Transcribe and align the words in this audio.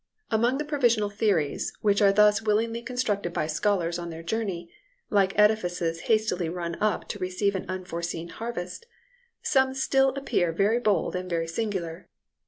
Among 0.31 0.57
the 0.57 0.65
provisional 0.65 1.11
theories 1.11 1.73
which 1.81 2.01
are 2.01 2.11
thus 2.11 2.41
willingly 2.41 2.81
constructed 2.81 3.33
by 3.33 3.45
scholars 3.45 3.99
on 3.99 4.09
their 4.09 4.23
journey, 4.23 4.71
like 5.11 5.37
edifices 5.37 5.99
hastily 6.09 6.49
run 6.49 6.73
up 6.81 7.07
to 7.09 7.19
receive 7.19 7.53
an 7.53 7.69
unforeseen 7.69 8.29
harvest, 8.29 8.87
some 9.43 9.75
still 9.75 10.09
appear 10.15 10.51
very 10.53 10.79
bold 10.79 11.15
and 11.15 11.29
very 11.29 11.47
singular. 11.47 12.09